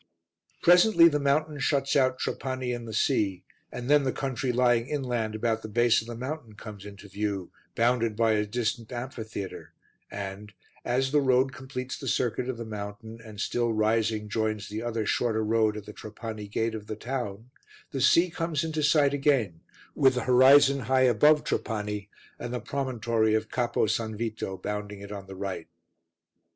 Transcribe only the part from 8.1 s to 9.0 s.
by a distant